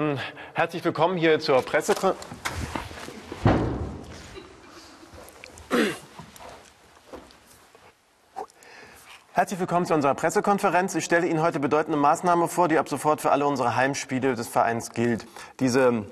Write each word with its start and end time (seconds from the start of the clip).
ähm, 0.00 0.18
herzlich 0.54 0.84
willkommen 0.84 1.16
hier 1.16 1.40
zur 1.40 1.62
Pressekonferenz. 1.62 2.18
Herzlich 9.32 9.60
willkommen 9.60 9.86
zu 9.86 9.94
unserer 9.94 10.14
Pressekonferenz. 10.14 10.94
Ich 10.94 11.04
stelle 11.04 11.26
Ihnen 11.26 11.40
heute 11.40 11.60
bedeutende 11.60 11.98
Maßnahme 11.98 12.48
vor, 12.48 12.68
die 12.68 12.78
ab 12.78 12.88
sofort 12.88 13.20
für 13.20 13.30
alle 13.30 13.46
unsere 13.46 13.76
Heimspiele 13.76 14.34
des 14.34 14.48
Vereins 14.48 14.90
gilt. 14.90 15.26
Diese, 15.60 16.04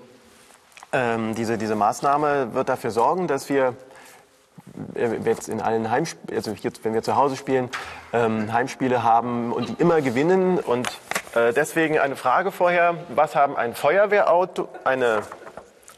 ähm, 0.92 1.34
diese, 1.34 1.58
diese 1.58 1.74
Maßnahme 1.74 2.54
wird 2.54 2.68
dafür 2.68 2.90
sorgen, 2.90 3.26
dass 3.26 3.48
wir 3.48 3.74
äh, 4.94 5.16
jetzt 5.24 5.48
in 5.48 5.60
allen 5.60 5.90
Heimspielen, 5.90 6.36
also 6.36 6.52
jetzt, 6.52 6.84
wenn 6.84 6.94
wir 6.94 7.02
zu 7.02 7.16
Hause 7.16 7.36
spielen, 7.36 7.68
ähm, 8.12 8.52
Heimspiele 8.52 9.02
haben 9.02 9.52
und 9.52 9.68
die 9.68 9.74
immer 9.78 10.00
gewinnen. 10.00 10.58
Und 10.58 10.88
deswegen 11.34 11.98
eine 11.98 12.16
Frage 12.16 12.50
vorher: 12.52 12.94
Was 13.10 13.34
haben 13.36 13.56
ein 13.56 13.74
Feuerwehrauto, 13.74 14.68
eine, 14.84 15.22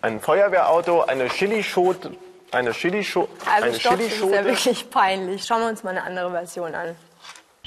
ein 0.02 0.20
Feuerwehrauto, 0.20 1.02
eine 1.02 1.28
Chilischote, 1.28 2.12
eine 2.52 2.72
Chilischote, 2.72 3.30
Also 3.52 3.64
eine 3.66 3.74
stopp, 3.78 3.92
das 3.92 4.00
ist 4.06 4.10
ja 4.12 4.18
Chilischote? 4.18 4.44
wirklich 4.44 4.90
peinlich. 4.90 5.44
Schauen 5.44 5.60
wir 5.62 5.68
uns 5.68 5.82
mal 5.82 5.90
eine 5.90 6.02
andere 6.02 6.30
Version 6.30 6.74
an. 6.74 6.96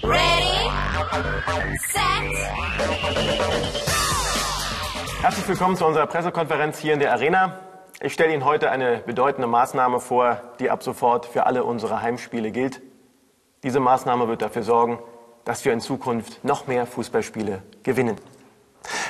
ready, 0.04 0.70
set, 1.92 2.02
Herzlich 5.22 5.48
willkommen 5.48 5.78
zu 5.78 5.86
unserer 5.86 6.06
Pressekonferenz 6.08 6.80
hier 6.80 6.94
in 6.94 7.00
der 7.00 7.14
Arena. 7.14 7.60
Ich 8.02 8.12
stelle 8.12 8.34
Ihnen 8.34 8.44
heute 8.44 8.70
eine 8.70 8.98
bedeutende 8.98 9.48
Maßnahme 9.48 10.02
vor, 10.02 10.42
die 10.60 10.70
ab 10.70 10.84
sofort 10.84 11.26
für 11.26 11.46
alle 11.46 11.64
unsere 11.64 12.02
Heimspiele 12.02 12.52
gilt. 12.52 12.82
Diese 13.64 13.80
Maßnahme 13.80 14.28
wird 14.28 14.42
dafür 14.42 14.64
sorgen, 14.64 15.00
dass 15.46 15.66
wir 15.66 15.74
in 15.74 15.82
Zukunft 15.82 16.44
noch 16.44 16.68
mehr 16.68 16.86
Fußballspiele 16.86 17.62
gewinnen. 17.84 18.18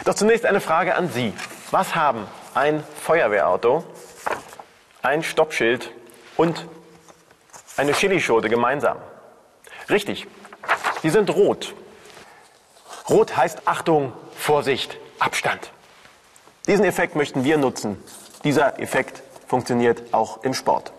Doch 0.05 0.15
zunächst 0.15 0.45
eine 0.45 0.61
Frage 0.61 0.95
an 0.95 1.09
Sie. 1.09 1.33
Was 1.71 1.95
haben 1.95 2.27
ein 2.53 2.83
Feuerwehrauto, 3.01 3.83
ein 5.01 5.23
Stoppschild 5.23 5.91
und 6.37 6.67
eine 7.77 7.93
Chilischote 7.93 8.49
gemeinsam? 8.49 8.97
Richtig, 9.89 10.27
die 11.03 11.09
sind 11.09 11.29
rot. 11.29 11.73
Rot 13.09 13.35
heißt 13.35 13.67
Achtung, 13.67 14.13
Vorsicht, 14.35 14.97
Abstand. 15.19 15.71
Diesen 16.67 16.85
Effekt 16.85 17.15
möchten 17.15 17.43
wir 17.43 17.57
nutzen. 17.57 18.01
Dieser 18.43 18.79
Effekt 18.79 19.23
funktioniert 19.47 20.13
auch 20.13 20.43
im 20.43 20.53
Sport. 20.53 20.93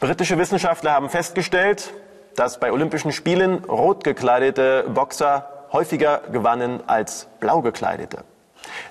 Britische 0.00 0.38
Wissenschaftler 0.38 0.92
haben 0.92 1.10
festgestellt, 1.10 1.92
dass 2.38 2.60
bei 2.60 2.70
Olympischen 2.70 3.10
Spielen 3.10 3.64
rot 3.64 4.04
gekleidete 4.04 4.84
Boxer 4.88 5.48
häufiger 5.72 6.20
gewannen 6.30 6.80
als 6.86 7.26
blau 7.40 7.62
gekleidete. 7.62 8.24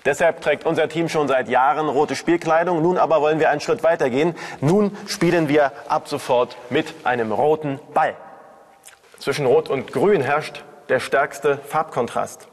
Deshalb 0.06 0.42
trägt 0.42 0.66
unser 0.66 0.90
Team 0.90 1.08
schon 1.08 1.28
seit 1.28 1.48
Jahren 1.48 1.88
rote 1.88 2.16
Spielkleidung. 2.16 2.82
Nun 2.82 2.98
aber 2.98 3.22
wollen 3.22 3.40
wir 3.40 3.50
einen 3.50 3.62
Schritt 3.62 3.84
weitergehen. 3.84 4.36
Nun 4.60 4.96
spielen 5.08 5.48
wir 5.48 5.72
ab 5.88 6.08
sofort 6.08 6.58
mit 6.70 6.94
einem 7.06 7.32
roten 7.32 7.80
Ball. 7.94 8.16
Zwischen 9.20 9.46
Rot 9.46 9.70
und 9.70 9.94
Grün 9.94 10.22
herrscht 10.22 10.64
der 10.90 11.00
stärkste 11.00 11.58
Farbkontrast. 11.58 12.48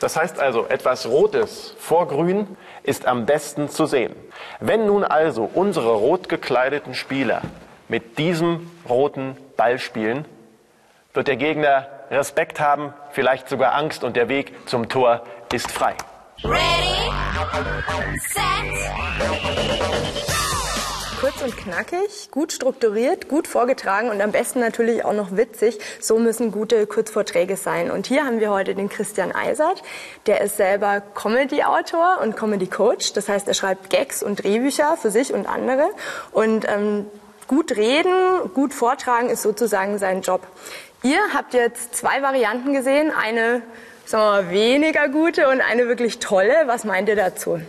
Das 0.00 0.16
heißt 0.16 0.38
also, 0.38 0.66
etwas 0.66 1.06
Rotes 1.06 1.74
vor 1.78 2.08
Grün 2.08 2.56
ist 2.82 3.06
am 3.06 3.26
besten 3.26 3.68
zu 3.68 3.86
sehen. 3.86 4.14
Wenn 4.60 4.86
nun 4.86 5.04
also 5.04 5.48
unsere 5.52 5.94
rot 5.94 6.28
gekleideten 6.28 6.94
Spieler 6.94 7.42
mit 7.88 8.18
diesem 8.18 8.70
roten 8.88 9.36
Ball 9.56 9.78
spielen, 9.78 10.24
wird 11.14 11.28
der 11.28 11.36
Gegner 11.36 11.88
Respekt 12.10 12.60
haben, 12.60 12.92
vielleicht 13.10 13.48
sogar 13.48 13.74
Angst 13.74 14.04
und 14.04 14.16
der 14.16 14.28
Weg 14.28 14.52
zum 14.68 14.88
Tor 14.88 15.22
ist 15.52 15.70
frei. 15.70 15.94
ready, 16.44 17.10
set, 18.20 18.66
Kurz 21.20 21.42
und 21.42 21.56
knackig, 21.56 22.30
gut 22.30 22.52
strukturiert, 22.52 23.28
gut 23.28 23.48
vorgetragen 23.48 24.10
und 24.10 24.20
am 24.20 24.32
besten 24.32 24.60
natürlich 24.60 25.02
auch 25.02 25.14
noch 25.14 25.34
witzig. 25.34 25.78
So 25.98 26.18
müssen 26.18 26.52
gute 26.52 26.86
Kurzvorträge 26.86 27.56
sein. 27.56 27.90
Und 27.90 28.06
hier 28.06 28.26
haben 28.26 28.38
wir 28.38 28.50
heute 28.50 28.74
den 28.74 28.90
Christian 28.90 29.32
Eisert. 29.32 29.82
Der 30.26 30.42
ist 30.42 30.58
selber 30.58 31.00
Comedy-Autor 31.14 32.18
und 32.22 32.36
Comedy-Coach. 32.36 33.14
Das 33.14 33.30
heißt, 33.30 33.48
er 33.48 33.54
schreibt 33.54 33.88
Gags 33.88 34.22
und 34.22 34.44
Drehbücher 34.44 34.98
für 34.98 35.10
sich 35.10 35.32
und 35.32 35.46
andere. 35.46 35.88
Und 36.32 36.68
ähm, 36.68 37.06
gut 37.46 37.76
reden, 37.76 38.50
gut 38.54 38.74
vortragen 38.74 39.28
ist 39.30 39.42
sozusagen 39.42 39.98
sein 39.98 40.22
Job. 40.22 40.42
Ihr 41.02 41.20
habt 41.34 41.54
jetzt 41.54 41.94
zwei 41.94 42.22
Varianten 42.22 42.72
gesehen. 42.72 43.12
Eine, 43.16 43.62
sagen 44.06 44.22
wir 44.22 44.42
mal, 44.42 44.50
weniger 44.50 45.08
gute 45.08 45.48
und 45.48 45.60
eine 45.60 45.86
wirklich 45.88 46.18
tolle. 46.18 46.54
Was 46.66 46.84
meint 46.84 47.08
ihr 47.08 47.16
dazu? 47.16 47.60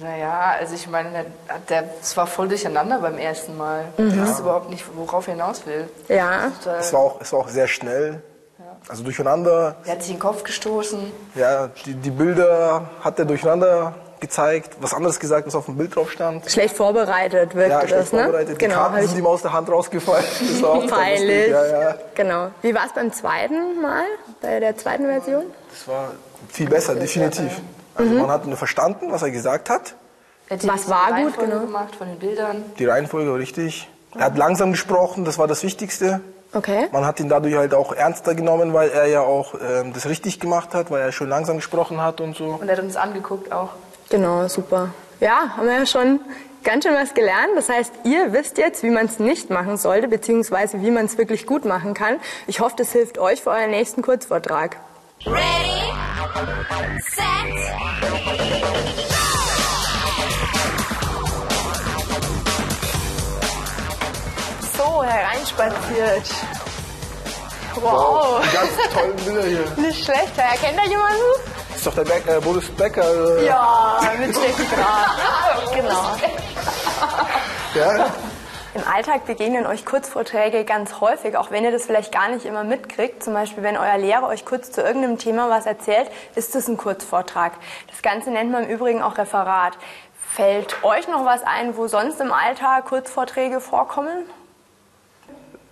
Naja, 0.00 0.54
also 0.58 0.74
ich 0.74 0.86
meine, 0.86 1.10
der, 1.10 1.24
der, 1.68 1.90
es 2.00 2.16
war 2.16 2.26
voll 2.26 2.48
durcheinander 2.48 2.98
beim 3.00 3.18
ersten 3.18 3.56
Mal. 3.56 3.84
Ich 3.96 4.16
wusste 4.16 4.42
überhaupt 4.42 4.70
nicht, 4.70 4.84
worauf 4.94 5.26
er 5.26 5.34
hinaus 5.34 5.66
will. 5.66 5.88
Ja. 6.08 6.52
Es 6.78 6.92
war 6.92 7.00
auch, 7.00 7.20
es 7.20 7.32
war 7.32 7.40
auch 7.40 7.48
sehr 7.48 7.66
schnell. 7.66 8.22
Also 8.88 9.02
durcheinander. 9.02 9.76
Er 9.84 9.92
hat 9.92 10.02
sich 10.02 10.12
in 10.12 10.16
den 10.16 10.22
Kopf 10.22 10.44
gestoßen. 10.44 11.12
Ja, 11.34 11.68
die, 11.84 11.94
die 11.94 12.10
Bilder 12.10 12.88
hat 13.00 13.18
er 13.18 13.24
durcheinander 13.24 13.94
gezeigt. 14.20 14.76
Was 14.80 14.94
anderes 14.94 15.18
gesagt, 15.20 15.46
was 15.46 15.54
auf 15.54 15.66
dem 15.66 15.76
Bild 15.76 15.94
drauf 15.94 16.10
stand. 16.10 16.50
Schlecht 16.50 16.76
vorbereitet 16.76 17.54
wirkte 17.54 17.70
Ja, 17.70 17.80
schlecht 17.80 17.94
das, 17.94 18.12
ne? 18.12 18.22
vorbereitet. 18.24 18.58
Genau, 18.58 18.74
die 18.74 18.78
Karten 18.78 18.94
hab 18.94 19.02
ich 19.02 19.08
sind 19.10 19.18
ihm 19.18 19.26
aus 19.26 19.42
der 19.42 19.52
Hand 19.52 19.70
rausgefallen. 19.70 20.24
Das 20.40 20.62
war 20.62 20.70
auch 20.70 20.86
peinlich. 20.86 21.48
Ja, 21.50 21.66
ja. 21.66 21.94
Genau. 22.14 22.48
Wie 22.62 22.74
war 22.74 22.86
es 22.86 22.92
beim 22.92 23.12
zweiten 23.12 23.80
Mal, 23.80 24.04
bei 24.40 24.60
der 24.60 24.76
zweiten 24.76 25.06
Version? 25.06 25.44
Das 25.70 25.88
war 25.88 26.12
viel 26.48 26.68
besser, 26.68 26.94
definitiv. 26.94 27.60
Also 27.94 28.12
man 28.14 28.30
hat 28.30 28.46
nur 28.46 28.56
verstanden, 28.56 29.10
was 29.10 29.22
er 29.22 29.30
gesagt 29.30 29.70
hat. 29.70 29.94
Er 30.48 30.56
hat 30.56 30.66
Was 30.66 30.84
die 30.84 30.90
war 30.90 31.12
gut, 31.22 31.38
genau? 31.38 31.60
gemacht 31.60 31.96
von 31.96 32.08
den 32.08 32.18
Bildern. 32.18 32.64
Die 32.78 32.86
Reihenfolge 32.86 33.30
war 33.30 33.38
richtig. 33.38 33.88
Er 34.14 34.26
hat 34.26 34.38
langsam 34.38 34.70
gesprochen, 34.72 35.24
das 35.24 35.38
war 35.38 35.46
das 35.46 35.62
Wichtigste. 35.62 36.20
Okay. 36.54 36.86
Man 36.92 37.04
hat 37.04 37.20
ihn 37.20 37.28
dadurch 37.28 37.54
halt 37.56 37.74
auch 37.74 37.92
ernster 37.92 38.34
genommen, 38.34 38.72
weil 38.72 38.88
er 38.88 39.06
ja 39.06 39.20
auch 39.20 39.54
ähm, 39.60 39.92
das 39.92 40.08
richtig 40.08 40.40
gemacht 40.40 40.72
hat, 40.72 40.90
weil 40.90 41.02
er 41.02 41.12
schon 41.12 41.28
langsam 41.28 41.56
gesprochen 41.56 42.00
hat 42.00 42.22
und 42.22 42.36
so. 42.36 42.58
Und 42.60 42.68
er 42.68 42.76
hat 42.78 42.82
uns 42.82 42.96
angeguckt 42.96 43.52
auch. 43.52 43.70
Genau, 44.10 44.48
super. 44.48 44.90
Ja, 45.20 45.56
haben 45.56 45.66
wir 45.66 45.74
ja 45.74 45.86
schon 45.86 46.20
ganz 46.64 46.84
schön 46.84 46.94
was 46.94 47.14
gelernt. 47.14 47.50
Das 47.56 47.68
heißt, 47.68 47.92
ihr 48.04 48.32
wisst 48.32 48.58
jetzt, 48.58 48.82
wie 48.82 48.90
man 48.90 49.06
es 49.06 49.18
nicht 49.18 49.50
machen 49.50 49.76
sollte, 49.76 50.08
beziehungsweise 50.08 50.80
wie 50.80 50.90
man 50.90 51.06
es 51.06 51.18
wirklich 51.18 51.46
gut 51.46 51.64
machen 51.64 51.94
kann. 51.94 52.20
Ich 52.46 52.60
hoffe, 52.60 52.74
das 52.76 52.92
hilft 52.92 53.18
euch 53.18 53.42
für 53.42 53.50
euren 53.50 53.70
nächsten 53.70 54.02
Kurzvortrag. 54.02 54.76
ready, 55.26 55.92
set, 57.10 57.24
So, 64.76 65.02
hereinspaziert. 65.02 66.30
Wow. 67.80 68.40
Die 68.42 68.56
ganz 68.56 68.94
tollen 68.94 69.16
Bilder 69.16 69.42
hier. 69.44 69.64
Nicht 69.84 70.04
schlecht. 70.04 70.36
Erkennt 70.36 70.78
da 70.78 70.84
jemanden? 70.88 71.47
Das 71.78 71.86
ist 71.86 71.96
doch 71.96 72.04
der 72.04 72.12
Beck, 72.12 72.26
äh, 72.26 72.40
Boris 72.40 72.68
Becker. 72.70 73.40
Ja, 73.40 74.00
mit 74.18 74.36
Steffi 74.36 74.64
Graf. 74.64 75.72
Genau. 75.72 76.16
ja. 77.76 78.06
Im 78.74 78.82
Alltag 78.92 79.26
begegnen 79.26 79.64
euch 79.64 79.86
Kurzvorträge 79.86 80.64
ganz 80.64 81.00
häufig, 81.00 81.36
auch 81.36 81.52
wenn 81.52 81.62
ihr 81.62 81.70
das 81.70 81.86
vielleicht 81.86 82.10
gar 82.10 82.30
nicht 82.30 82.46
immer 82.46 82.64
mitkriegt. 82.64 83.22
Zum 83.22 83.32
Beispiel, 83.32 83.62
wenn 83.62 83.76
euer 83.76 83.96
Lehrer 83.96 84.26
euch 84.26 84.44
kurz 84.44 84.72
zu 84.72 84.80
irgendeinem 84.80 85.18
Thema 85.18 85.50
was 85.50 85.66
erzählt, 85.66 86.10
ist 86.34 86.56
das 86.56 86.66
ein 86.66 86.78
Kurzvortrag. 86.78 87.52
Das 87.86 88.02
Ganze 88.02 88.32
nennt 88.32 88.50
man 88.50 88.64
im 88.64 88.70
Übrigen 88.70 89.00
auch 89.00 89.16
Referat. 89.16 89.74
Fällt 90.28 90.82
euch 90.82 91.06
noch 91.06 91.24
was 91.24 91.44
ein, 91.44 91.76
wo 91.76 91.86
sonst 91.86 92.20
im 92.20 92.32
Alltag 92.32 92.86
Kurzvorträge 92.86 93.60
vorkommen? 93.60 94.24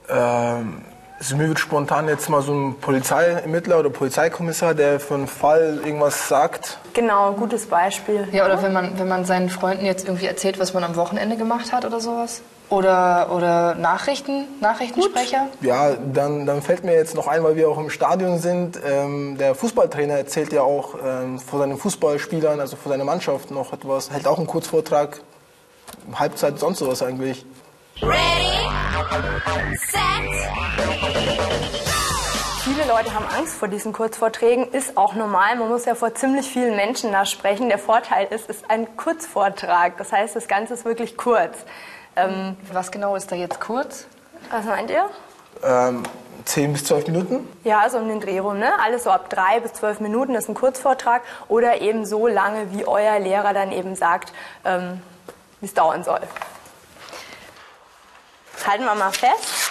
Ähm, 0.09 0.85
also 1.19 1.37
mir 1.37 1.49
wird 1.49 1.59
spontan 1.59 2.09
jetzt 2.09 2.29
mal 2.29 2.43
so 2.43 2.53
ein 2.53 2.75
Polizeiermittler 2.79 3.79
oder 3.81 3.91
Polizeikommissar, 3.91 4.75
der 4.75 5.01
für 5.01 5.15
einen 5.15 5.27
Fall 5.27 5.81
irgendwas 5.85 6.29
sagt. 6.29 6.79
Genau, 6.93 7.33
gutes 7.33 7.67
Beispiel. 7.67 8.29
Ja, 8.33 8.45
oder 8.45 8.63
wenn 8.63 8.73
man, 8.73 8.99
wenn 8.99 9.09
man 9.09 9.25
seinen 9.25 9.49
Freunden 9.49 9.85
jetzt 9.85 10.07
irgendwie 10.07 10.27
erzählt, 10.27 10.59
was 10.59 10.75
man 10.75 10.85
am 10.85 10.97
Wochenende 10.97 11.37
gemacht 11.37 11.73
hat 11.73 11.85
oder 11.85 12.01
sowas. 12.01 12.43
Oder, 12.69 13.31
oder 13.33 13.77
Nachrichten, 13.77 14.47
Nachrichtensprecher. 14.61 15.47
Ja, 15.61 15.93
dann, 15.95 16.47
dann 16.47 16.63
fällt 16.63 16.83
mir 16.83 16.95
jetzt 16.95 17.15
noch 17.15 17.29
ein, 17.29 17.45
weil 17.45 17.55
wir 17.55 17.69
auch 17.69 17.79
im 17.79 17.91
Stadion 17.91 18.39
sind, 18.39 18.81
ähm, 18.85 19.39
der 19.39 19.55
Fußballtrainer 19.55 20.15
erzählt 20.15 20.53
ja 20.53 20.63
auch 20.63 20.97
ähm, 21.05 21.39
vor 21.39 21.61
seinen 21.61 21.77
Fußballspielern, 21.77 22.59
also 22.59 22.77
vor 22.77 22.91
seiner 22.91 23.05
Mannschaft 23.05 23.53
noch 23.53 23.73
etwas, 23.73 24.11
hält 24.11 24.27
auch 24.27 24.39
einen 24.39 24.49
Kurzvortrag, 24.49 25.21
Halbzeit, 26.13 26.59
sonst 26.59 26.81
sowas 26.81 27.03
eigentlich. 27.03 27.47
ready, 28.03 28.66
set, 29.11 30.27
Viele 32.65 32.85
Leute 32.89 33.15
haben 33.15 33.27
Angst 33.37 33.55
vor 33.57 33.69
diesen 33.69 33.93
Kurzvorträgen, 33.93 34.71
ist 34.73 34.97
auch 34.97 35.15
normal. 35.15 35.57
Man 35.57 35.69
muss 35.69 35.85
ja 35.85 35.95
vor 35.95 36.15
ziemlich 36.15 36.47
vielen 36.49 36.75
Menschen 36.77 37.13
da 37.13 37.25
sprechen. 37.25 37.69
Der 37.69 37.79
Vorteil 37.79 38.27
ist, 38.27 38.51
es 38.51 38.57
ist 38.57 38.71
ein 38.71 38.97
Kurzvortrag. 38.97 39.97
Das 39.99 40.13
heißt, 40.13 40.35
das 40.35 40.49
Ganze 40.49 40.75
ist 40.75 40.85
wirklich 40.85 41.17
kurz. 41.17 41.57
Ähm, 42.17 42.57
Was 42.73 42.91
genau 42.91 43.15
ist 43.15 43.31
da 43.31 43.37
jetzt 43.37 43.61
kurz? 43.61 44.07
Was 44.51 44.65
meint 44.65 44.91
ihr? 44.91 45.09
Ähm, 45.63 46.03
10 46.45 46.73
bis 46.73 46.85
12 46.85 47.07
Minuten. 47.09 47.49
Ja, 47.65 47.89
so 47.89 47.99
um 47.99 48.09
den 48.09 48.21
Dreh 48.21 48.41
rum, 48.41 48.59
ne? 48.59 48.73
Alles 48.83 49.05
so 49.05 49.11
ab 49.11 49.31
drei 49.31 49.61
bis 49.61 49.73
zwölf 49.75 50.01
Minuten 50.01 50.35
ist 50.35 50.49
ein 50.49 50.55
Kurzvortrag 50.55 51.23
oder 51.49 51.81
eben 51.81 52.05
so 52.05 52.27
lange, 52.27 52.73
wie 52.73 52.87
euer 52.87 53.19
Lehrer 53.21 53.53
dann 53.55 53.73
eben 53.73 53.95
sagt, 53.95 54.33
ähm, 54.65 55.01
wie 55.61 55.67
es 55.67 55.75
dauern 55.75 56.03
soll. 56.05 56.21
Halten 58.67 58.85
wir 58.85 58.97
mal 58.97 59.13
fest. 59.13 59.71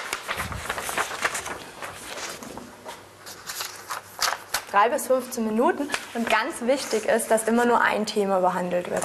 Drei 4.71 4.87
bis 4.87 5.07
15 5.07 5.45
Minuten 5.45 5.89
und 6.13 6.29
ganz 6.29 6.61
wichtig 6.61 7.05
ist, 7.05 7.29
dass 7.29 7.47
immer 7.49 7.65
nur 7.65 7.81
ein 7.81 8.05
Thema 8.05 8.39
behandelt 8.39 8.89
wird. 8.89 9.03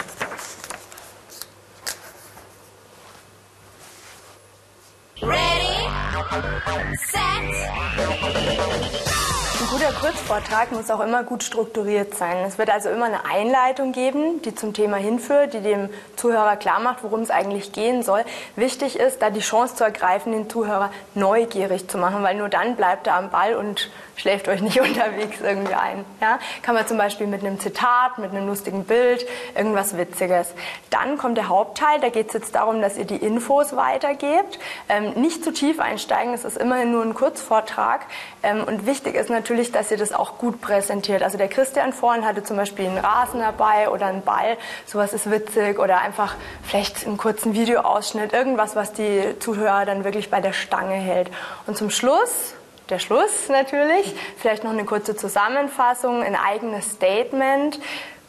Kurzvortrag 10.01 10.73
muss 10.73 10.91
auch 10.91 11.01
immer 11.01 11.25
gut 11.25 11.43
strukturiert 11.43 12.15
sein. 12.15 12.39
Es 12.47 12.57
wird 12.57 12.71
also 12.71 12.89
immer 12.89 13.05
eine 13.05 13.27
Einleitung 13.27 13.93
geben, 13.93 14.41
die 14.41 14.55
zum 14.55 14.73
Thema 14.73 14.97
hinführt, 14.97 15.53
die 15.53 15.61
dem 15.61 15.91
Zuhörer 16.17 16.57
klar 16.57 16.81
macht, 16.81 17.03
worum 17.03 17.21
es 17.21 17.31
eigentlich 17.31 17.73
gehen 17.73 18.03
soll. 18.03 18.25
Wichtig 18.57 18.99
ist, 18.99 19.21
da 19.21 19.29
die 19.29 19.41
Chance 19.41 19.75
zu 19.75 19.85
ergreifen, 19.85 20.33
den 20.33 20.49
Zuhörer 20.49 20.91
neugierig 21.15 21.87
zu 21.87 21.99
machen, 21.99 22.23
weil 22.23 22.35
nur 22.37 22.49
dann 22.49 22.77
bleibt 22.77 23.09
er 23.09 23.17
am 23.17 23.29
Ball 23.29 23.55
und 23.57 23.91
schläft 24.17 24.49
euch 24.49 24.63
nicht 24.63 24.81
unterwegs 24.81 25.43
irgendwie 25.43 25.75
ein. 25.75 26.07
Ja? 26.23 26.39
Kann 26.63 26.75
man 26.75 26.87
zum 26.87 26.97
Beispiel 26.97 27.27
mit 27.27 27.45
einem 27.45 27.61
Zitat, 27.61 28.17
mit 28.17 28.31
einem 28.31 28.47
lustigen 28.47 28.85
Bild, 28.85 29.27
irgendwas 29.55 29.99
Witziges. 29.99 30.55
Dann 30.89 31.19
kommt 31.19 31.37
der 31.37 31.49
Hauptteil, 31.49 32.01
da 32.01 32.09
geht 32.09 32.29
es 32.29 32.33
jetzt 32.33 32.55
darum, 32.55 32.81
dass 32.81 32.97
ihr 32.97 33.05
die 33.05 33.17
Infos 33.17 33.77
weitergebt. 33.77 34.59
Ähm, 34.89 35.13
nicht 35.21 35.45
zu 35.45 35.53
tief 35.53 35.79
einsteigen, 35.79 36.33
es 36.33 36.47
ist 36.47 36.57
immerhin 36.57 36.91
nur 36.91 37.03
ein 37.03 37.13
Kurzvortrag. 37.13 38.07
Ähm, 38.43 38.65
und 38.65 38.87
wichtig 38.87 39.15
ist 39.15 39.29
natürlich, 39.29 39.73
dass 39.73 39.90
ihr 39.91 39.97
das 39.97 40.13
auch 40.13 40.39
gut 40.39 40.61
präsentiert. 40.61 41.23
Also 41.23 41.39
der 41.39 41.49
Christian 41.49 41.93
vorhin 41.93 42.25
hatte 42.25 42.43
zum 42.43 42.57
Beispiel 42.57 42.87
einen 42.87 42.99
Rasen 42.99 43.41
dabei 43.41 43.89
oder 43.89 44.07
einen 44.07 44.23
Ball, 44.23 44.57
sowas 44.87 45.13
ist 45.13 45.31
witzig 45.31 45.79
oder 45.79 46.01
einfach 46.01 46.35
vielleicht 46.63 47.07
einen 47.07 47.17
kurzen 47.17 47.55
Videoausschnitt, 47.55 48.33
irgendwas, 48.33 48.77
was 48.77 48.93
die 48.93 49.39
Zuhörer 49.39 49.85
dann 49.85 50.05
wirklich 50.05 50.31
bei 50.31 50.41
der 50.41 50.53
Stange 50.53 50.95
hält. 50.95 51.31
Und 51.67 51.77
zum 51.77 51.91
Schluss 51.91 52.55
der 52.89 52.99
Schluss 52.99 53.49
natürlich, 53.49 54.17
vielleicht 54.37 54.65
noch 54.65 54.73
eine 54.73 54.85
kurze 54.85 55.15
Zusammenfassung, 55.15 56.23
ein 56.25 56.35
eigenes 56.35 56.91
Statement, 56.91 57.79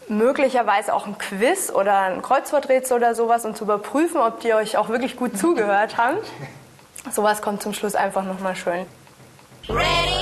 möglicherweise 0.08 0.94
auch 0.94 1.08
ein 1.08 1.18
Quiz 1.18 1.72
oder 1.72 2.02
ein 2.02 2.22
Kreuzworträtsel 2.22 2.98
oder 2.98 3.16
sowas, 3.16 3.44
um 3.46 3.56
zu 3.56 3.64
überprüfen, 3.64 4.22
ob 4.22 4.42
die 4.42 4.54
euch 4.54 4.78
auch 4.78 4.90
wirklich 4.90 5.16
gut 5.16 5.38
zugehört 5.38 5.98
haben. 5.98 6.18
Sowas 7.12 7.42
kommt 7.42 7.64
zum 7.64 7.74
Schluss 7.74 7.96
einfach 7.96 8.24
nochmal 8.24 8.56
schön. 8.56 8.86
ready, 9.70 10.21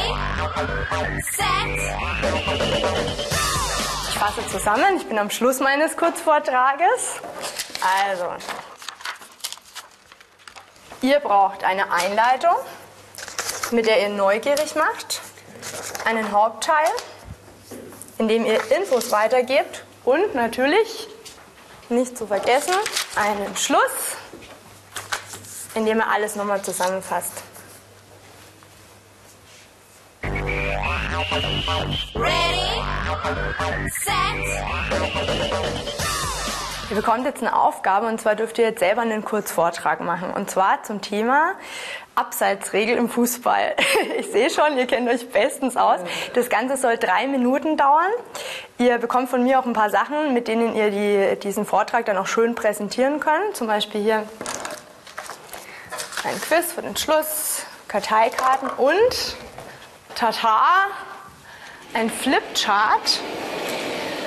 set, 0.67 1.79
Ich 4.09 4.17
fasse 4.17 4.47
zusammen, 4.51 4.97
ich 4.97 5.07
bin 5.07 5.17
am 5.17 5.29
Schluss 5.29 5.59
meines 5.59 5.95
Kurzvortrages. 5.95 7.21
Also, 8.07 8.25
ihr 11.01 11.19
braucht 11.19 11.63
eine 11.63 11.91
Einleitung, 11.91 12.55
mit 13.71 13.85
der 13.85 14.01
ihr 14.01 14.09
neugierig 14.09 14.75
macht, 14.75 15.21
einen 16.05 16.31
Hauptteil, 16.31 16.87
in 18.17 18.27
dem 18.27 18.45
ihr 18.45 18.59
Infos 18.71 19.11
weitergebt 19.11 19.85
und 20.03 20.35
natürlich, 20.35 21.07
nicht 21.87 22.17
zu 22.17 22.27
vergessen, 22.27 22.73
einen 23.15 23.55
Schluss, 23.55 24.17
in 25.75 25.85
dem 25.85 25.99
ihr 25.99 26.07
alles 26.07 26.35
nochmal 26.35 26.61
zusammenfasst. 26.61 27.43
Ready, 31.31 32.81
set, 34.03 34.19
Ihr 36.89 36.95
bekommt 36.95 37.25
jetzt 37.25 37.43
eine 37.43 37.55
Aufgabe 37.55 38.07
und 38.07 38.19
zwar 38.19 38.33
dürft 38.33 38.57
ihr 38.57 38.65
jetzt 38.65 38.79
selber 38.79 39.01
einen 39.01 39.23
Kurzvortrag 39.23 40.01
machen. 40.01 40.31
Und 40.31 40.49
zwar 40.49 40.81
zum 40.81 41.01
Thema 41.01 41.53
Abseitsregel 42.15 42.97
im 42.97 43.09
Fußball. 43.09 43.75
Ich 44.17 44.31
sehe 44.31 44.49
schon, 44.49 44.75
ihr 44.77 44.87
kennt 44.87 45.07
euch 45.07 45.29
bestens 45.29 45.77
aus. 45.77 45.99
Das 46.33 46.49
Ganze 46.49 46.77
soll 46.77 46.97
drei 46.97 47.27
Minuten 47.27 47.77
dauern. 47.77 48.11
Ihr 48.79 48.97
bekommt 48.97 49.29
von 49.29 49.43
mir 49.43 49.59
auch 49.59 49.65
ein 49.65 49.73
paar 49.73 49.91
Sachen, 49.91 50.33
mit 50.33 50.47
denen 50.47 50.73
ihr 50.73 50.89
die, 50.89 51.39
diesen 51.39 51.65
Vortrag 51.65 52.05
dann 52.05 52.17
auch 52.17 52.27
schön 52.27 52.55
präsentieren 52.55 53.19
könnt. 53.19 53.55
Zum 53.55 53.67
Beispiel 53.67 54.01
hier 54.01 54.23
ein 56.23 56.41
Quiz 56.41 56.73
für 56.73 56.81
den 56.81 56.97
Schluss, 56.97 57.65
Karteikarten 57.87 58.69
und 58.77 59.35
Tata, 60.15 60.87
ein 61.93 62.09
Flipchart 62.09 63.21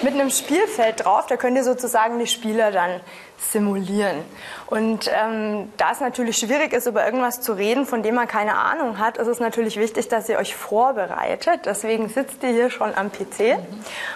mit 0.03 0.14
einem 0.14 0.31
Spielfeld 0.31 1.05
drauf. 1.05 1.26
Da 1.26 1.37
könnt 1.37 1.56
ihr 1.56 1.64
sozusagen 1.64 2.19
die 2.19 2.26
Spieler 2.26 2.73
dann 2.73 3.00
simulieren. 3.38 4.25
Und 4.67 5.11
ähm, 5.12 5.73
da 5.76 5.93
es 5.93 6.00
natürlich 6.00 6.38
schwierig 6.38 6.73
ist, 6.73 6.87
über 6.87 7.05
irgendwas 7.05 7.41
zu 7.41 7.53
reden, 7.53 7.87
von 7.87 8.03
dem 8.03 8.14
man 8.14 8.29
keine 8.29 8.56
Ahnung 8.56 8.99
hat, 8.99 9.19
ist 9.19 9.26
es 9.26 9.41
natürlich 9.41 9.76
wichtig, 9.76 10.09
dass 10.09 10.29
ihr 10.29 10.38
euch 10.38 10.55
vorbereitet. 10.55 11.62
Deswegen 11.64 12.09
sitzt 12.09 12.43
ihr 12.43 12.50
hier 12.50 12.70
schon 12.70 12.94
am 12.94 13.11
PC 13.11 13.59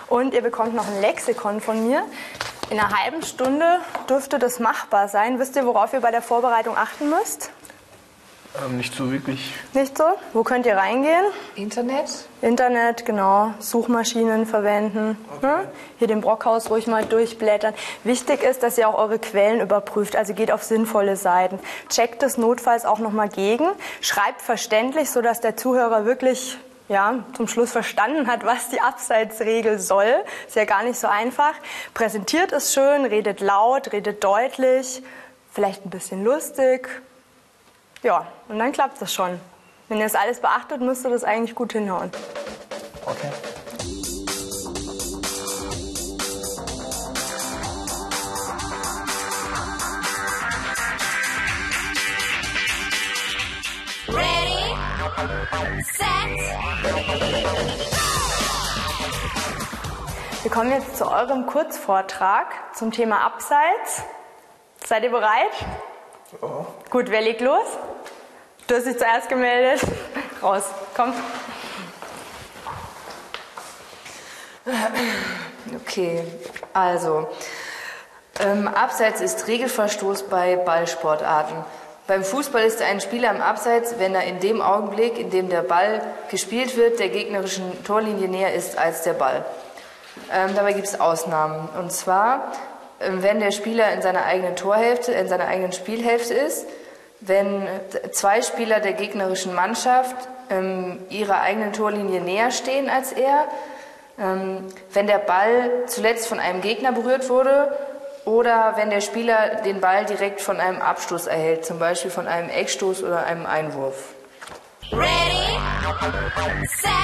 und 0.09 0.35
ihr 0.35 0.43
bekommt 0.43 0.75
noch 0.75 0.87
ein 0.87 1.01
Lexikon 1.01 1.61
von 1.61 1.87
mir. 1.87 2.03
In 2.71 2.81
einer 2.81 2.91
halben 2.99 3.23
Stunde 3.23 3.79
dürfte 4.09 4.39
das 4.39 4.59
machbar 4.59 5.09
sein. 5.09 5.39
Wisst 5.39 5.55
ihr, 5.57 5.67
worauf 5.67 5.93
ihr 5.93 6.01
bei 6.01 6.11
der 6.11 6.23
Vorbereitung 6.23 6.77
achten 6.77 7.11
müsst? 7.11 7.51
Ähm, 8.65 8.77
nicht 8.77 8.95
so 8.95 9.11
wirklich. 9.11 9.53
Nicht 9.75 9.97
so? 9.99 10.05
Wo 10.33 10.43
könnt 10.43 10.67
ihr 10.67 10.77
reingehen? 10.77 11.25
Internet? 11.57 12.07
Internet, 12.41 13.05
genau, 13.05 13.53
Suchmaschinen 13.59 14.47
verwenden. 14.47 15.19
Ne? 15.43 15.69
Hier 15.99 16.09
den 16.09 16.21
Brockhaus 16.21 16.71
ruhig 16.71 16.87
mal 16.87 17.05
durchblättern. 17.05 17.75
Wichtig 18.05 18.43
ist, 18.43 18.63
dass 18.63 18.79
ihr 18.79 18.89
auch 18.89 18.99
eure 18.99 19.19
Quellen 19.19 19.61
überprüft, 19.61 20.17
also 20.17 20.35
geht 20.35 20.53
auf 20.53 20.63
sinnvolle 20.63 21.17
Seiten. 21.17 21.59
Checkt 21.89 22.23
es 22.23 22.39
notfalls 22.39 22.85
auch 22.85 22.99
nochmal 22.99 23.29
gegen. 23.29 23.67
Schreibt 24.01 24.43
verständlich, 24.43 25.11
sodass 25.11 25.41
der 25.41 25.57
Zuhörer 25.57 26.05
wirklich 26.05 26.59
ja, 26.89 27.25
zum 27.37 27.49
Schluss 27.49 27.73
verstanden 27.73 28.29
hat, 28.29 28.45
was 28.45 28.69
die 28.69 28.81
Abseitsregel 28.81 29.79
soll. 29.79 30.15
Ist 30.47 30.57
ja 30.57 30.65
gar 30.65 30.85
nicht 30.85 30.99
so 30.99 31.09
einfach. 31.09 31.55
Präsentiert 31.95 32.53
es 32.53 32.73
schön, 32.73 33.05
redet 33.05 33.41
laut, 33.41 33.93
redet 33.93 34.23
deutlich, 34.23 35.03
vielleicht 35.53 35.85
ein 35.85 35.91
bisschen 35.91 36.25
lustig. 36.25 36.89
Ja, 38.03 38.27
und 38.49 38.59
dann 38.59 38.73
klappt 38.73 39.01
das 39.01 39.13
schon. 39.13 39.41
Wenn 39.89 39.99
ihr 39.99 40.05
das 40.05 40.15
alles 40.15 40.41
beachtet, 40.41 40.81
müsste 40.81 41.11
das 41.11 41.25
eigentlich 41.25 41.55
gut 41.55 41.73
hinhauen. 41.73 42.11
Okay. 43.05 43.31
ready, 54.09 54.75
set, 55.85 56.07
Wir 60.43 60.51
kommen 60.51 60.71
jetzt 60.71 60.97
zu 60.97 61.11
eurem 61.11 61.47
Kurzvortrag 61.47 62.47
zum 62.75 62.93
Thema 62.93 63.25
Abseits. 63.25 64.05
Seid 64.85 65.03
ihr 65.03 65.11
bereit? 65.11 65.51
Gut, 66.91 67.11
wer 67.11 67.21
legt 67.21 67.41
los? 67.41 67.67
Du 68.67 68.75
hast 68.75 68.87
dich 68.87 68.99
zuerst 68.99 69.29
gemeldet. 69.29 69.81
Raus, 70.43 70.65
komm. 70.95 71.13
Okay, 75.83 76.25
also 76.73 77.29
ähm, 78.41 78.69
Abseits 78.69 79.21
ist 79.21 79.47
Regelverstoß 79.47 80.25
bei 80.25 80.57
Ballsportarten. 80.57 81.65
Beim 82.07 82.23
Fußball 82.23 82.63
ist 82.63 82.83
ein 82.83 83.01
Spieler 83.01 83.31
im 83.31 83.41
Abseits, 83.41 83.99
wenn 83.99 84.15
er 84.15 84.25
in 84.25 84.39
dem 84.41 84.61
Augenblick, 84.61 85.19
in 85.19 85.31
dem 85.31 85.49
der 85.49 85.63
Ball 85.63 86.03
gespielt 86.31 86.77
wird, 86.77 87.01
der 87.01 87.09
gegnerischen 87.09 87.83
Torlinie 87.85 88.29
näher 88.29 88.55
ist 88.55 88.79
als 88.79 89.03
der 89.03 89.15
Ball. 89.15 89.45
Ähm, 90.33 90.55
dabei 90.55 90.73
gibt 90.73 90.87
es 90.87 91.01
Ausnahmen. 91.01 91.69
Und 91.79 91.93
zwar, 91.93 92.53
wenn 93.01 93.41
der 93.41 93.53
Spieler 93.53 93.93
in 93.93 94.03
seiner 94.03 94.25
eigenen 94.25 94.57
Torhälfte, 94.57 95.13
in 95.13 95.29
seiner 95.29 95.47
eigenen 95.47 95.73
Spielhälfte 95.73 96.35
ist, 96.35 96.67
wenn 97.21 97.67
zwei 98.13 98.43
Spieler 98.43 98.81
der 98.81 98.93
gegnerischen 98.93 99.55
Mannschaft 99.55 100.17
ähm, 100.51 100.99
ihrer 101.09 101.41
eigenen 101.41 101.73
Torlinie 101.73 102.21
näher 102.21 102.51
stehen 102.51 102.89
als 102.89 103.13
er, 103.13 103.47
ähm, 104.19 104.67
wenn 104.93 105.07
der 105.07 105.19
Ball 105.19 105.71
zuletzt 105.87 106.29
von 106.29 106.41
einem 106.41 106.61
Gegner 106.61 106.93
berührt 106.93 107.29
wurde 107.29 107.77
oder 108.25 108.75
wenn 108.77 108.91
der 108.91 109.01
Spieler 109.01 109.63
den 109.65 109.81
Ball 109.81 110.05
direkt 110.05 110.41
von 110.41 110.61
einem 110.61 110.81
Abstoß 110.81 111.27
erhält, 111.27 111.65
zum 111.65 111.79
Beispiel 111.79 112.11
von 112.11 112.27
einem 112.27 112.51
Eckstoß 112.51 113.03
oder 113.03 113.25
einem 113.25 113.47
Einwurf. 113.47 114.15
ready, 114.93 115.59
set, 116.65 116.97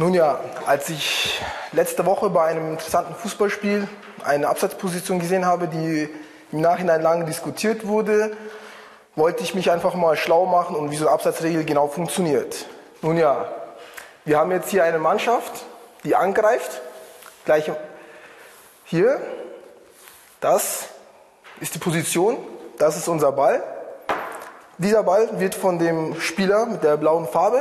Nun 0.00 0.14
ja, 0.14 0.40
als 0.64 0.88
ich 0.88 1.38
letzte 1.72 2.06
Woche 2.06 2.30
bei 2.30 2.46
einem 2.46 2.70
interessanten 2.70 3.14
Fußballspiel 3.14 3.86
eine 4.24 4.48
Absatzposition 4.48 5.18
gesehen 5.18 5.44
habe, 5.44 5.68
die 5.68 6.08
im 6.52 6.62
Nachhinein 6.62 7.02
lange 7.02 7.26
diskutiert 7.26 7.86
wurde, 7.86 8.34
wollte 9.14 9.42
ich 9.42 9.54
mich 9.54 9.70
einfach 9.70 9.92
mal 9.92 10.16
schlau 10.16 10.46
machen 10.46 10.74
und 10.74 10.90
wie 10.90 10.96
so 10.96 11.04
eine 11.04 11.12
Abseitsregel 11.12 11.66
genau 11.66 11.86
funktioniert. 11.86 12.64
Nun 13.02 13.18
ja, 13.18 13.52
wir 14.24 14.38
haben 14.38 14.50
jetzt 14.52 14.70
hier 14.70 14.84
eine 14.84 14.98
Mannschaft, 14.98 15.66
die 16.02 16.16
angreift. 16.16 16.80
Gleich 17.44 17.70
hier, 18.86 19.20
das 20.40 20.84
ist 21.60 21.74
die 21.74 21.78
Position, 21.78 22.38
das 22.78 22.96
ist 22.96 23.06
unser 23.06 23.32
Ball. 23.32 23.62
Dieser 24.78 25.02
Ball 25.02 25.38
wird 25.38 25.54
von 25.54 25.78
dem 25.78 26.18
Spieler 26.18 26.64
mit 26.64 26.82
der 26.82 26.96
blauen 26.96 27.28
Farbe 27.28 27.60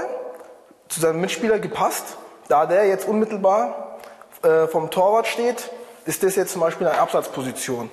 zu 0.88 1.02
seinem 1.02 1.20
Mitspieler 1.20 1.60
gepasst. 1.60 2.16
Da 2.50 2.66
der 2.66 2.88
jetzt 2.88 3.08
unmittelbar 3.08 4.00
äh, 4.42 4.66
vom 4.68 4.90
Torwart 4.90 5.28
steht, 5.28 5.70
ist 6.06 6.24
das 6.24 6.36
jetzt 6.36 6.52
zum 6.52 6.62
Beispiel 6.62 6.88
eine 6.88 7.00
Absatzposition. 7.00 7.92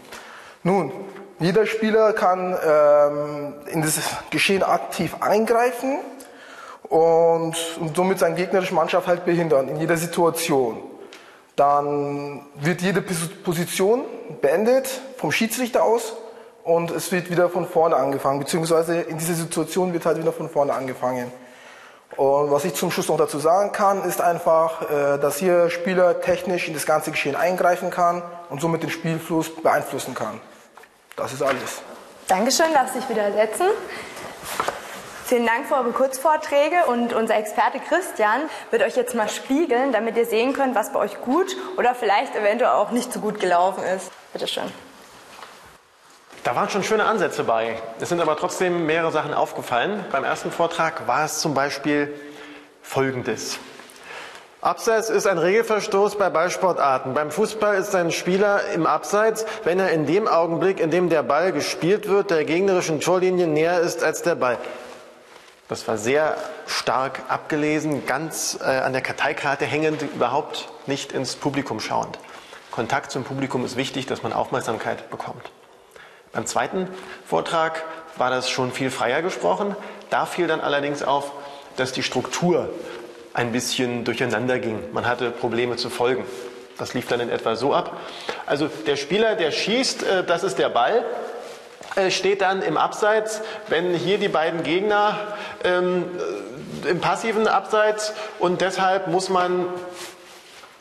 Nun, 0.62 0.90
jeder 1.38 1.66
Spieler 1.66 2.14
kann 2.14 2.56
ähm, 2.66 3.54
in 3.66 3.82
das 3.82 4.00
Geschehen 4.30 4.62
aktiv 4.62 5.14
eingreifen 5.20 5.98
und, 6.84 7.54
und 7.78 7.94
somit 7.94 8.18
seine 8.18 8.34
gegnerische 8.34 8.74
Mannschaft 8.74 9.06
halt 9.06 9.26
behindern 9.26 9.68
in 9.68 9.76
jeder 9.76 9.98
Situation. 9.98 10.82
Dann 11.54 12.46
wird 12.54 12.80
jede 12.80 13.02
Position 13.02 14.04
beendet 14.40 14.88
vom 15.18 15.32
Schiedsrichter 15.32 15.82
aus 15.82 16.14
und 16.64 16.90
es 16.90 17.12
wird 17.12 17.30
wieder 17.30 17.50
von 17.50 17.66
vorne 17.68 17.96
angefangen, 17.96 18.38
beziehungsweise 18.38 19.02
in 19.02 19.18
dieser 19.18 19.34
Situation 19.34 19.92
wird 19.92 20.06
halt 20.06 20.16
wieder 20.16 20.32
von 20.32 20.48
vorne 20.48 20.72
angefangen. 20.72 21.30
Und 22.16 22.50
was 22.50 22.64
ich 22.64 22.74
zum 22.74 22.90
Schluss 22.90 23.08
noch 23.08 23.18
dazu 23.18 23.38
sagen 23.38 23.72
kann, 23.72 24.04
ist 24.04 24.20
einfach, 24.20 24.82
äh, 24.82 25.18
dass 25.18 25.36
hier 25.36 25.70
Spieler 25.70 26.20
technisch 26.20 26.68
in 26.68 26.74
das 26.74 26.86
ganze 26.86 27.10
Geschehen 27.10 27.36
eingreifen 27.36 27.90
kann 27.90 28.22
und 28.48 28.60
somit 28.60 28.82
den 28.82 28.90
Spielfluss 28.90 29.54
beeinflussen 29.54 30.14
kann. 30.14 30.40
Das 31.16 31.32
ist 31.32 31.42
alles. 31.42 31.82
Dankeschön, 32.28 32.72
darf 32.72 32.92
sich 32.92 33.08
wieder 33.08 33.32
setzen. 33.32 33.66
Vielen 35.26 35.44
Dank 35.44 35.66
für 35.66 35.74
eure 35.74 35.90
Kurzvorträge 35.90 36.86
und 36.86 37.12
unser 37.12 37.36
Experte 37.36 37.80
Christian 37.80 38.42
wird 38.70 38.82
euch 38.82 38.94
jetzt 38.94 39.14
mal 39.14 39.28
spiegeln, 39.28 39.90
damit 39.90 40.16
ihr 40.16 40.24
sehen 40.24 40.52
könnt, 40.52 40.76
was 40.76 40.92
bei 40.92 41.00
euch 41.00 41.20
gut 41.20 41.56
oder 41.76 41.96
vielleicht 41.96 42.36
eventuell 42.36 42.70
auch 42.70 42.92
nicht 42.92 43.12
so 43.12 43.18
gut 43.18 43.40
gelaufen 43.40 43.82
ist. 43.82 44.12
Bitte 44.32 44.46
schön. 44.46 44.85
Da 46.46 46.54
waren 46.54 46.70
schon 46.70 46.84
schöne 46.84 47.04
Ansätze 47.06 47.42
bei. 47.42 47.76
Es 47.98 48.08
sind 48.08 48.20
aber 48.20 48.36
trotzdem 48.36 48.86
mehrere 48.86 49.10
Sachen 49.10 49.34
aufgefallen. 49.34 50.04
Beim 50.12 50.22
ersten 50.22 50.52
Vortrag 50.52 51.08
war 51.08 51.24
es 51.24 51.40
zum 51.40 51.54
Beispiel 51.54 52.14
Folgendes. 52.82 53.58
Abseits 54.60 55.10
ist 55.10 55.26
ein 55.26 55.38
Regelverstoß 55.38 56.16
bei 56.18 56.30
Ballsportarten. 56.30 57.14
Beim 57.14 57.32
Fußball 57.32 57.74
ist 57.78 57.96
ein 57.96 58.12
Spieler 58.12 58.60
im 58.72 58.86
Abseits, 58.86 59.44
wenn 59.64 59.80
er 59.80 59.90
in 59.90 60.06
dem 60.06 60.28
Augenblick, 60.28 60.78
in 60.78 60.92
dem 60.92 61.08
der 61.08 61.24
Ball 61.24 61.50
gespielt 61.50 62.08
wird, 62.08 62.30
der 62.30 62.44
gegnerischen 62.44 63.00
Torlinie 63.00 63.48
näher 63.48 63.80
ist 63.80 64.04
als 64.04 64.22
der 64.22 64.36
Ball. 64.36 64.56
Das 65.66 65.88
war 65.88 65.98
sehr 65.98 66.36
stark 66.68 67.22
abgelesen, 67.26 68.06
ganz 68.06 68.56
äh, 68.62 68.66
an 68.66 68.92
der 68.92 69.02
Karteikarte 69.02 69.64
hängend, 69.64 70.02
überhaupt 70.02 70.68
nicht 70.86 71.10
ins 71.10 71.34
Publikum 71.34 71.80
schauend. 71.80 72.20
Kontakt 72.70 73.10
zum 73.10 73.24
Publikum 73.24 73.64
ist 73.64 73.76
wichtig, 73.76 74.06
dass 74.06 74.22
man 74.22 74.32
Aufmerksamkeit 74.32 75.10
bekommt. 75.10 75.50
Beim 76.36 76.44
zweiten 76.44 76.86
Vortrag 77.24 77.82
war 78.18 78.28
das 78.28 78.50
schon 78.50 78.70
viel 78.70 78.90
freier 78.90 79.22
gesprochen. 79.22 79.74
Da 80.10 80.26
fiel 80.26 80.46
dann 80.46 80.60
allerdings 80.60 81.02
auf, 81.02 81.32
dass 81.78 81.92
die 81.92 82.02
Struktur 82.02 82.68
ein 83.32 83.52
bisschen 83.52 84.04
durcheinander 84.04 84.58
ging. 84.58 84.78
Man 84.92 85.06
hatte 85.06 85.30
Probleme 85.30 85.76
zu 85.76 85.88
folgen. 85.88 86.26
Das 86.76 86.92
lief 86.92 87.08
dann 87.08 87.20
in 87.20 87.30
etwa 87.30 87.56
so 87.56 87.72
ab. 87.72 87.96
Also 88.44 88.68
der 88.86 88.96
Spieler, 88.96 89.34
der 89.34 89.50
schießt, 89.50 90.02
äh, 90.02 90.24
das 90.24 90.44
ist 90.44 90.58
der 90.58 90.68
Ball, 90.68 91.06
äh, 91.94 92.10
steht 92.10 92.42
dann 92.42 92.60
im 92.60 92.76
Abseits, 92.76 93.40
wenn 93.68 93.94
hier 93.94 94.18
die 94.18 94.28
beiden 94.28 94.62
Gegner 94.62 95.16
ähm, 95.64 96.04
äh, 96.84 96.90
im 96.90 97.00
passiven 97.00 97.48
Abseits 97.48 98.12
und 98.38 98.60
deshalb 98.60 99.06
muss 99.06 99.30
man, 99.30 99.68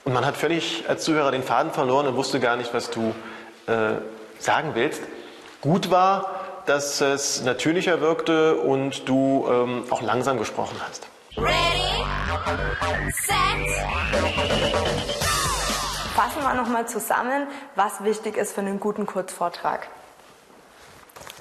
und 0.03 0.11
man 0.11 0.25
hat 0.25 0.35
völlig 0.35 0.83
als 0.89 1.05
Zuhörer 1.05 1.31
den 1.31 1.43
Faden 1.43 1.71
verloren 1.71 2.07
und 2.07 2.17
wusste 2.17 2.41
gar 2.41 2.57
nicht, 2.57 2.73
was 2.73 2.89
du 2.89 3.15
äh, 3.67 3.93
sagen 4.37 4.71
willst. 4.73 5.01
Gut 5.65 5.89
war, 5.89 6.29
dass 6.67 7.01
es 7.01 7.41
natürlicher 7.41 7.99
wirkte 7.99 8.55
und 8.57 9.09
du 9.09 9.47
ähm, 9.49 9.83
auch 9.89 10.03
langsam 10.03 10.37
gesprochen 10.37 10.79
hast. 10.87 11.07
Ready, 11.35 12.03
set, 13.25 13.35
Fassen 16.13 16.43
wir 16.43 16.53
nochmal 16.53 16.87
zusammen, 16.87 17.47
was 17.73 18.03
wichtig 18.03 18.37
ist 18.37 18.53
für 18.53 18.61
einen 18.61 18.79
guten 18.79 19.07
Kurzvortrag. 19.07 19.87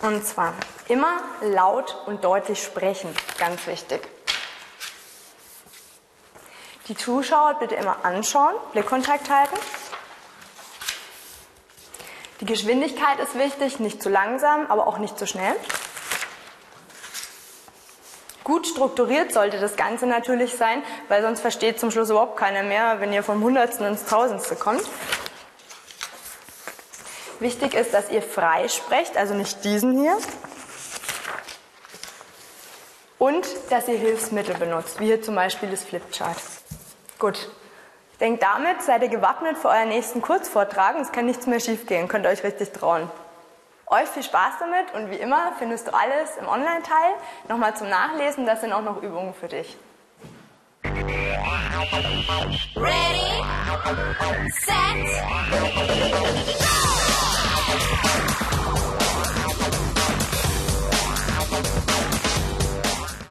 Und 0.00 0.24
zwar 0.24 0.54
immer 0.88 1.18
laut 1.42 1.94
und 2.06 2.24
deutlich 2.24 2.62
sprechen, 2.62 3.10
ganz 3.38 3.66
wichtig. 3.66 4.08
Die 6.88 6.96
Zuschauer 6.96 7.58
bitte 7.60 7.74
immer 7.74 8.06
anschauen, 8.06 8.54
Blickkontakt 8.72 9.28
halten. 9.28 9.58
Die 12.40 12.46
Geschwindigkeit 12.46 13.20
ist 13.20 13.38
wichtig, 13.38 13.78
nicht 13.78 14.02
zu 14.02 14.08
langsam, 14.08 14.66
aber 14.68 14.86
auch 14.86 14.98
nicht 14.98 15.18
zu 15.18 15.26
schnell. 15.26 15.54
Gut 18.42 18.66
strukturiert 18.66 19.32
sollte 19.32 19.58
das 19.58 19.76
Ganze 19.76 20.06
natürlich 20.06 20.54
sein, 20.54 20.82
weil 21.08 21.22
sonst 21.22 21.40
versteht 21.40 21.80
zum 21.80 21.90
Schluss 21.90 22.10
überhaupt 22.10 22.36
keiner 22.36 22.62
mehr, 22.62 23.00
wenn 23.00 23.12
ihr 23.12 23.22
vom 23.22 23.42
Hundertsten 23.42 23.86
ins 23.86 24.04
Tausendste 24.04 24.54
kommt. 24.54 24.82
Wichtig 27.40 27.74
ist, 27.74 27.94
dass 27.94 28.10
ihr 28.10 28.22
frei 28.22 28.68
sprecht, 28.68 29.16
also 29.16 29.32
nicht 29.34 29.64
diesen 29.64 29.98
hier. 29.98 30.18
Und 33.18 33.46
dass 33.70 33.88
ihr 33.88 33.96
Hilfsmittel 33.96 34.56
benutzt, 34.56 35.00
wie 35.00 35.06
hier 35.06 35.22
zum 35.22 35.34
Beispiel 35.34 35.70
das 35.70 35.82
Flipchart. 35.82 36.36
Gut, 37.18 37.50
ich 38.14 38.18
denke, 38.18 38.38
damit 38.38 38.80
seid 38.80 39.02
ihr 39.02 39.08
gewappnet 39.08 39.58
für 39.58 39.70
euren 39.70 39.88
nächsten 39.88 40.22
Kurzvortrag. 40.22 40.94
Es 41.00 41.10
kann 41.10 41.26
nichts 41.26 41.48
mehr 41.48 41.58
schiefgehen, 41.58 42.06
könnt 42.06 42.24
ihr 42.24 42.30
euch 42.30 42.44
richtig 42.44 42.70
trauen. 42.70 43.10
Euch 43.88 44.08
viel 44.08 44.22
Spaß 44.22 44.52
damit 44.60 44.94
und 44.94 45.10
wie 45.10 45.16
immer 45.16 45.50
findest 45.58 45.88
du 45.88 45.92
alles 45.92 46.36
im 46.40 46.46
Online-Teil. 46.46 47.14
Nochmal 47.48 47.74
zum 47.74 47.88
Nachlesen, 47.88 48.46
das 48.46 48.60
sind 48.60 48.72
auch 48.72 48.82
noch 48.82 49.02
Übungen 49.02 49.34
für 49.34 49.48
dich. 49.48 49.76
ready, 52.76 53.42
set, 54.62 55.10